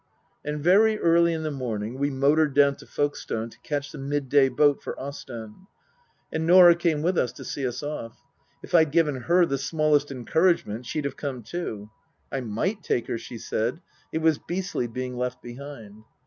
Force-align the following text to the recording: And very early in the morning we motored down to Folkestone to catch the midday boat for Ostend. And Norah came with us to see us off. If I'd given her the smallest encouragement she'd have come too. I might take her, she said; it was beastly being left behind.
And 0.43 0.59
very 0.63 0.97
early 0.97 1.31
in 1.31 1.43
the 1.43 1.51
morning 1.51 1.99
we 1.99 2.09
motored 2.09 2.55
down 2.55 2.75
to 2.77 2.87
Folkestone 2.87 3.51
to 3.51 3.59
catch 3.59 3.91
the 3.91 3.99
midday 3.99 4.49
boat 4.49 4.81
for 4.81 4.99
Ostend. 4.99 5.67
And 6.33 6.47
Norah 6.47 6.73
came 6.73 7.03
with 7.03 7.19
us 7.19 7.31
to 7.33 7.45
see 7.45 7.67
us 7.67 7.83
off. 7.83 8.17
If 8.63 8.73
I'd 8.73 8.89
given 8.89 9.13
her 9.15 9.45
the 9.45 9.59
smallest 9.59 10.09
encouragement 10.09 10.87
she'd 10.87 11.05
have 11.05 11.17
come 11.17 11.43
too. 11.43 11.91
I 12.31 12.41
might 12.41 12.81
take 12.81 13.05
her, 13.09 13.19
she 13.19 13.37
said; 13.37 13.79
it 14.11 14.23
was 14.23 14.39
beastly 14.39 14.87
being 14.87 15.17
left 15.17 15.39
behind. 15.43 16.03